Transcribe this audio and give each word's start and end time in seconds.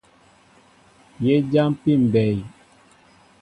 Yé 1.25 1.35
jáámpí 1.51 1.91
mbɛy. 2.03 2.37